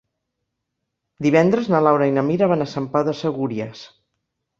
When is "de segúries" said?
3.11-3.85